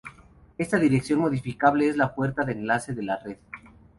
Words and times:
Esta 0.57 0.79
dirección 0.79 1.19
modificable 1.19 1.87
es 1.87 1.95
la 1.95 2.15
puerta 2.15 2.43
de 2.43 2.53
enlace 2.53 2.95
de 2.95 3.03
la 3.03 3.17
red. 3.17 3.37